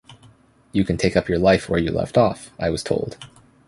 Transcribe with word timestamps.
“You 0.71 0.83
can 0.83 0.97
take 0.97 1.15
up 1.15 1.29
your 1.29 1.37
life 1.37 1.69
where 1.69 1.79
you 1.79 1.91
left 1.91 2.17
off,” 2.17 2.49
I 2.59 2.71
was 2.71 2.81
told. 2.81 3.17